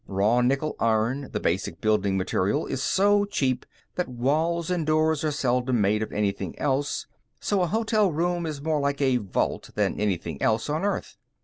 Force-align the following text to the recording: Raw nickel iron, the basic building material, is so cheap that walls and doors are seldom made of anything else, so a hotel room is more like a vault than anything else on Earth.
Raw 0.07 0.41
nickel 0.41 0.75
iron, 0.79 1.29
the 1.31 1.39
basic 1.39 1.79
building 1.79 2.17
material, 2.17 2.65
is 2.65 2.81
so 2.81 3.23
cheap 3.23 3.67
that 3.93 4.07
walls 4.07 4.71
and 4.71 4.83
doors 4.83 5.23
are 5.23 5.29
seldom 5.29 5.79
made 5.79 6.01
of 6.01 6.11
anything 6.11 6.57
else, 6.57 7.05
so 7.39 7.61
a 7.61 7.67
hotel 7.67 8.11
room 8.11 8.47
is 8.47 8.63
more 8.63 8.79
like 8.79 8.99
a 8.99 9.17
vault 9.17 9.69
than 9.75 9.99
anything 9.99 10.41
else 10.41 10.71
on 10.71 10.83
Earth. 10.83 11.17